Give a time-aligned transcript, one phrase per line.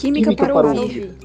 [0.00, 0.80] Química, Química para, para ouvir.
[0.80, 1.18] ouvir.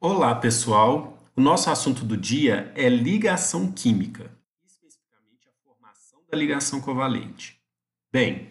[0.00, 1.18] Olá, pessoal.
[1.36, 4.30] O nosso assunto do dia é ligação química,
[4.64, 7.60] especificamente a formação da ligação covalente.
[8.10, 8.50] Bem,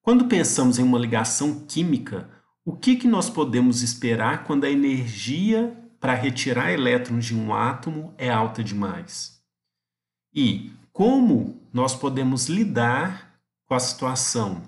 [0.00, 2.30] quando pensamos em uma ligação química,
[2.64, 8.14] o que, que nós podemos esperar quando a energia para retirar elétrons de um átomo
[8.16, 9.42] é alta demais?
[10.32, 13.32] E como nós podemos lidar
[13.66, 14.62] com a situação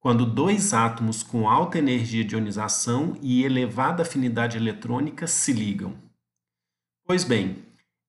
[0.00, 5.94] quando dois átomos com alta energia de ionização e elevada afinidade eletrônica se ligam?
[7.04, 7.64] Pois bem,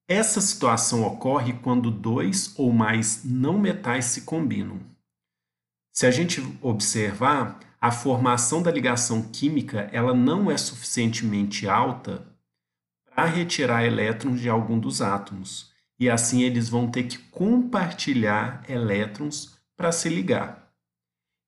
[0.08, 4.80] essa situação ocorre quando dois ou mais não metais se combinam.
[5.92, 12.26] Se a gente observar, a formação da ligação química ela não é suficientemente alta
[13.06, 15.69] para retirar elétrons de algum dos átomos
[16.00, 20.72] e assim eles vão ter que compartilhar elétrons para se ligar.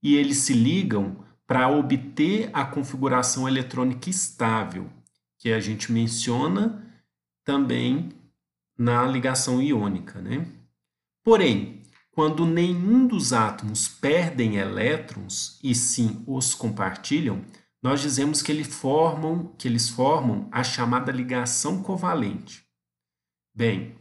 [0.02, 4.90] E eles se ligam para obter a configuração eletrônica estável,
[5.38, 6.86] que a gente menciona
[7.42, 8.10] também
[8.76, 10.20] na ligação iônica.
[10.20, 10.46] Né?
[11.24, 17.42] Porém, quando nenhum dos átomos perdem elétrons e sim os compartilham,
[17.82, 22.64] nós dizemos que, formam, que eles formam a chamada ligação covalente.
[23.54, 23.96] Bem,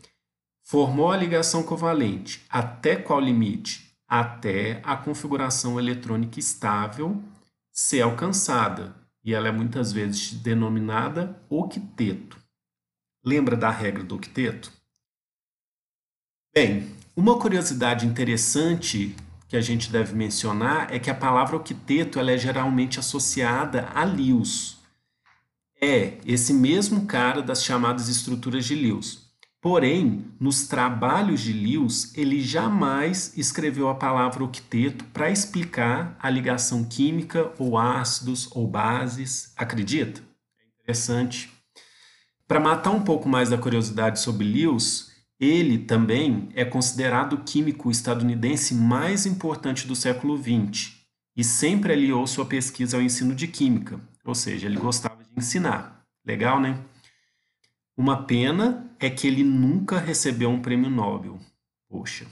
[0.72, 2.46] Formou a ligação covalente.
[2.50, 3.94] Até qual limite?
[4.08, 7.22] Até a configuração eletrônica estável
[7.74, 8.96] ser alcançada.
[9.22, 12.38] E ela é muitas vezes denominada octeto.
[13.22, 14.72] Lembra da regra do octeto?
[16.56, 19.14] Bem, uma curiosidade interessante
[19.50, 24.06] que a gente deve mencionar é que a palavra octeto ela é geralmente associada a
[24.06, 24.78] Lewis.
[25.82, 29.21] É esse mesmo cara das chamadas estruturas de Lewis.
[29.62, 36.84] Porém, nos trabalhos de Lewis, ele jamais escreveu a palavra octeto para explicar a ligação
[36.84, 39.54] química ou ácidos ou bases.
[39.56, 40.20] Acredita?
[40.60, 41.52] É interessante.
[42.48, 47.92] Para matar um pouco mais da curiosidade sobre Lewis, ele também é considerado o químico
[47.92, 50.94] estadunidense mais importante do século XX
[51.38, 56.04] e sempre aliou sua pesquisa ao ensino de química, ou seja, ele gostava de ensinar.
[56.26, 56.80] Legal, né?
[58.02, 61.38] Uma pena é que ele nunca recebeu um prêmio Nobel.
[61.88, 62.26] Poxa.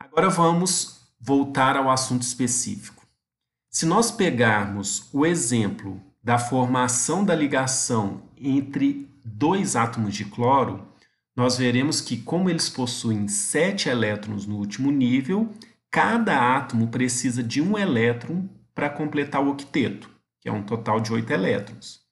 [0.00, 3.06] Agora vamos voltar ao assunto específico.
[3.68, 10.88] Se nós pegarmos o exemplo da formação da ligação entre dois átomos de cloro,
[11.36, 15.52] nós veremos que, como eles possuem sete elétrons no último nível,
[15.90, 20.08] cada átomo precisa de um elétron para completar o octeto,
[20.40, 22.05] que é um total de oito elétrons.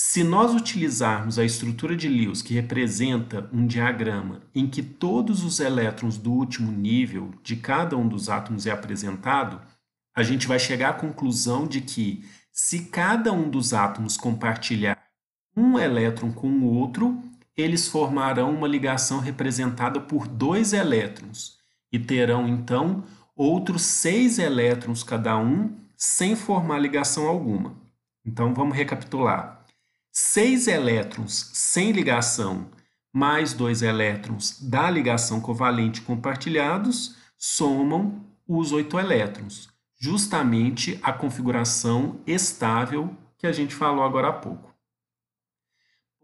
[0.00, 5.58] Se nós utilizarmos a estrutura de Lewis, que representa um diagrama em que todos os
[5.58, 9.60] elétrons do último nível de cada um dos átomos é apresentado,
[10.14, 15.02] a gente vai chegar à conclusão de que, se cada um dos átomos compartilhar
[15.56, 17.20] um elétron com o outro,
[17.56, 21.58] eles formarão uma ligação representada por dois elétrons
[21.92, 23.02] e terão então
[23.34, 27.74] outros seis elétrons cada um, sem formar ligação alguma.
[28.24, 29.58] Então vamos recapitular.
[30.10, 32.70] Seis elétrons sem ligação
[33.12, 43.16] mais dois elétrons da ligação covalente compartilhados somam os oito elétrons, justamente a configuração estável
[43.36, 44.74] que a gente falou agora há pouco.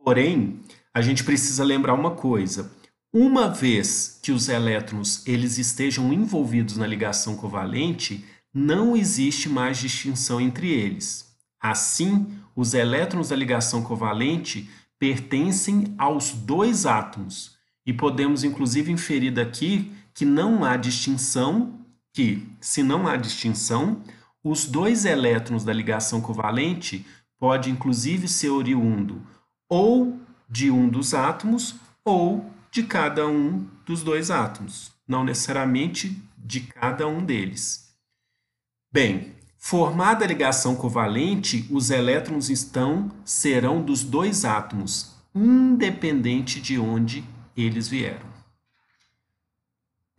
[0.03, 0.61] Porém,
[0.93, 2.71] a gente precisa lembrar uma coisa.
[3.12, 10.41] Uma vez que os elétrons eles estejam envolvidos na ligação covalente, não existe mais distinção
[10.41, 11.33] entre eles.
[11.61, 17.56] Assim, os elétrons da ligação covalente pertencem aos dois átomos
[17.87, 21.81] e podemos inclusive inferir daqui que não há distinção,
[22.12, 24.03] que se não há distinção,
[24.42, 27.04] os dois elétrons da ligação covalente
[27.39, 29.21] pode inclusive ser oriundo
[29.68, 30.18] ou
[30.48, 31.74] de um dos átomos
[32.04, 37.95] ou de cada um dos dois átomos, não necessariamente de cada um deles.
[38.92, 39.34] Bem,
[39.66, 47.25] Formada a ligação covalente, os elétrons estão serão dos dois átomos, independente de onde
[47.57, 48.27] eles vieram.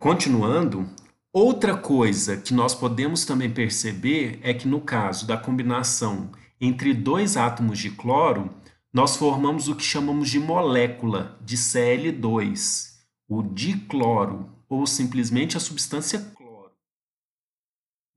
[0.00, 0.90] Continuando,
[1.32, 7.36] outra coisa que nós podemos também perceber é que no caso da combinação entre dois
[7.36, 8.50] átomos de cloro,
[8.92, 12.96] nós formamos o que chamamos de molécula de Cl2,
[13.28, 16.72] o dicloro, ou simplesmente a substância cloro.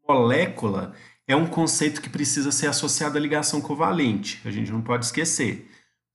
[0.08, 0.96] Molécula
[1.30, 5.72] é um conceito que precisa ser associado à ligação covalente, a gente não pode esquecer.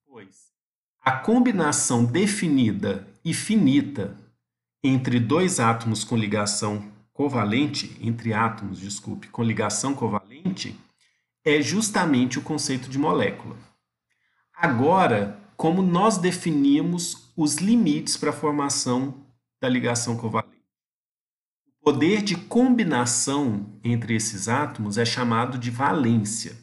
[0.07, 0.45] Pois
[1.05, 4.17] a combinação definida e finita
[4.83, 10.75] entre dois átomos com ligação covalente, entre átomos, desculpe, com ligação covalente,
[11.45, 13.57] é justamente o conceito de molécula.
[14.57, 19.27] Agora, como nós definimos os limites para a formação
[19.61, 20.54] da ligação covalente?
[21.85, 26.57] O poder de combinação entre esses átomos é chamado de valência.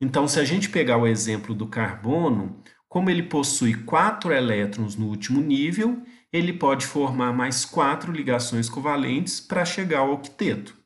[0.00, 5.06] Então, se a gente pegar o exemplo do carbono, como ele possui quatro elétrons no
[5.06, 6.02] último nível,
[6.32, 10.76] ele pode formar mais quatro ligações covalentes para chegar ao octeto.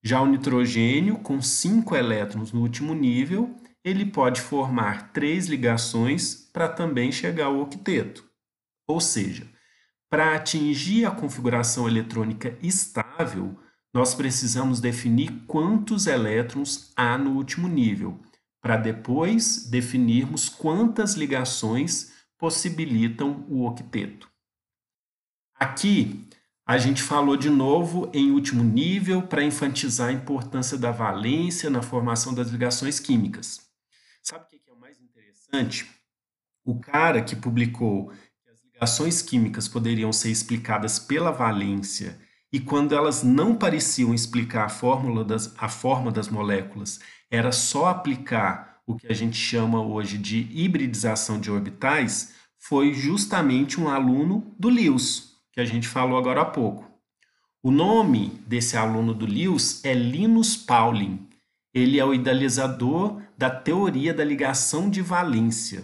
[0.00, 6.68] Já o nitrogênio, com cinco elétrons no último nível, ele pode formar três ligações para
[6.68, 8.24] também chegar ao octeto.
[8.86, 9.52] Ou seja,
[10.14, 13.58] para atingir a configuração eletrônica estável,
[13.92, 18.20] nós precisamos definir quantos elétrons há no último nível,
[18.62, 24.30] para depois definirmos quantas ligações possibilitam o octeto.
[25.52, 26.28] Aqui
[26.64, 31.82] a gente falou de novo em último nível para enfatizar a importância da valência na
[31.82, 33.68] formação das ligações químicas.
[34.22, 35.90] Sabe o que é o mais interessante?
[36.64, 38.12] O cara que publicou
[38.74, 42.18] ligações químicas poderiam ser explicadas pela valência
[42.52, 47.86] e quando elas não pareciam explicar a fórmula das, a forma das moléculas, era só
[47.86, 54.54] aplicar o que a gente chama hoje de hibridização de orbitais, foi justamente um aluno
[54.58, 56.88] do Lewis, que a gente falou agora há pouco.
[57.60, 61.26] O nome desse aluno do Lewis é Linus Pauling.
[61.74, 65.82] Ele é o idealizador da teoria da ligação de valência.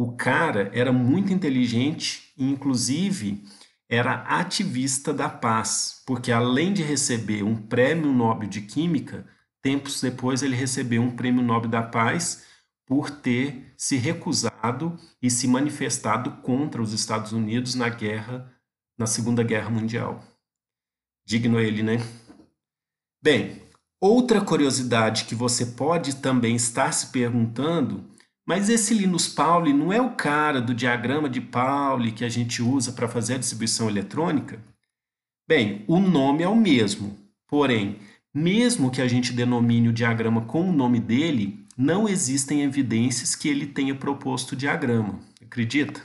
[0.00, 3.44] O cara era muito inteligente e, inclusive,
[3.86, 9.26] era ativista da paz, porque além de receber um prêmio Nobel de Química,
[9.60, 12.46] tempos depois ele recebeu um prêmio Nobel da Paz
[12.86, 18.50] por ter se recusado e se manifestado contra os Estados Unidos na guerra,
[18.96, 20.24] na Segunda Guerra Mundial.
[21.26, 21.98] Digno ele, né?
[23.22, 23.68] Bem,
[24.02, 28.08] Outra curiosidade que você pode também estar se perguntando,
[28.50, 32.60] mas esse Linus Pauling não é o cara do diagrama de Pauli que a gente
[32.60, 34.58] usa para fazer a distribuição eletrônica?
[35.46, 37.16] Bem, o nome é o mesmo,
[37.46, 38.00] porém,
[38.34, 43.48] mesmo que a gente denomine o diagrama com o nome dele, não existem evidências que
[43.48, 45.20] ele tenha proposto o diagrama.
[45.40, 46.04] Acredita?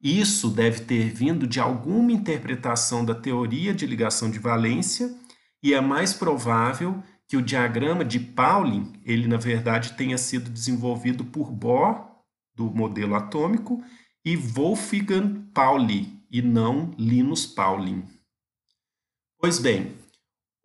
[0.00, 5.12] Isso deve ter vindo de alguma interpretação da teoria de ligação de valência
[5.60, 11.24] e é mais provável que o diagrama de Pauling, ele na verdade tenha sido desenvolvido
[11.24, 12.10] por Bohr,
[12.56, 13.80] do modelo atômico,
[14.24, 18.04] e Wolfgang Pauli, e não Linus Pauling.
[19.38, 19.94] Pois bem,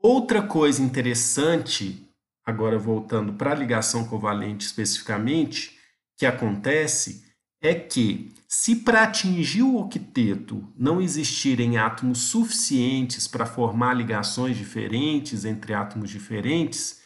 [0.01, 2.11] outra coisa interessante,
[2.43, 5.77] agora voltando para a ligação covalente especificamente,
[6.17, 7.31] que acontece
[7.65, 15.45] é que, se para atingir o octeto não existirem átomos suficientes para formar ligações diferentes
[15.45, 17.01] entre átomos diferentes,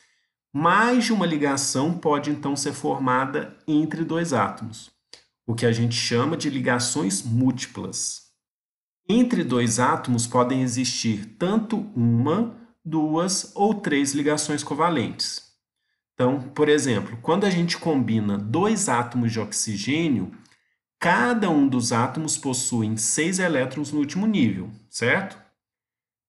[0.54, 4.92] mais de uma ligação pode então ser formada entre dois átomos,
[5.48, 8.24] o que a gente chama de ligações múltiplas.
[9.08, 15.50] Entre dois átomos podem existir tanto uma, duas ou três ligações covalentes.
[16.14, 20.32] Então, por exemplo, quando a gente combina dois átomos de oxigênio,
[21.00, 25.42] Cada um dos átomos possui seis elétrons no último nível, certo?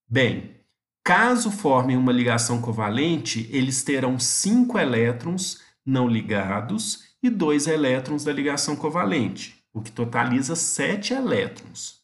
[0.08, 0.54] Bem,
[1.02, 8.32] caso formem uma ligação covalente, eles terão cinco elétrons não ligados e dois elétrons da
[8.32, 12.00] ligação covalente, o que totaliza sete elétrons.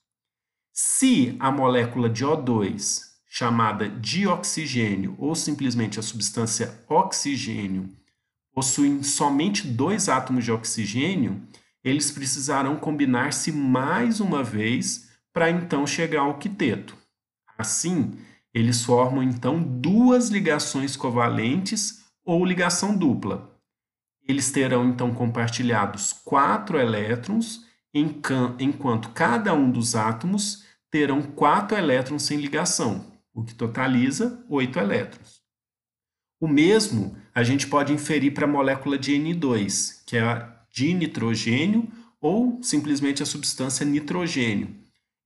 [0.73, 7.88] Se a molécula de O2, chamada de oxigênio ou simplesmente a substância oxigênio,
[8.52, 11.40] possui somente dois átomos de oxigênio,
[11.87, 16.99] eles precisarão combinar-se mais uma vez para então chegar ao quiteto.
[17.57, 18.19] Assim,
[18.52, 23.57] eles formam então duas ligações covalentes ou ligação dupla.
[24.26, 27.64] Eles terão então compartilhados quatro elétrons,
[27.95, 35.40] enquanto cada um dos átomos terão quatro elétrons sem ligação, o que totaliza oito elétrons.
[36.40, 41.88] O mesmo a gente pode inferir para a molécula de N2, que é de nitrogênio
[42.21, 44.76] ou simplesmente a substância nitrogênio,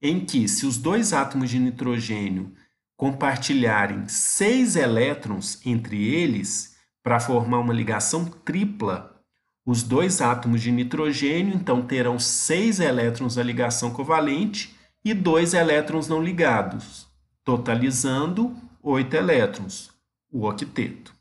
[0.00, 2.54] em que, se os dois átomos de nitrogênio
[2.96, 9.20] compartilharem seis elétrons entre eles para formar uma ligação tripla,
[9.66, 16.06] os dois átomos de nitrogênio então terão seis elétrons da ligação covalente e dois elétrons
[16.06, 17.08] não ligados,
[17.44, 19.90] totalizando oito elétrons,
[20.30, 21.12] o octeto.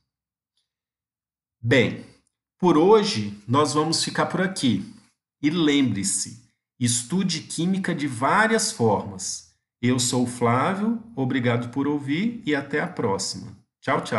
[1.59, 2.05] Bem,
[2.59, 4.93] por hoje, nós vamos ficar por aqui.
[5.41, 6.43] E lembre-se,
[6.77, 9.55] estude química de várias formas.
[9.81, 13.57] Eu sou o Flávio, obrigado por ouvir e até a próxima.
[13.81, 14.18] Tchau, tchau.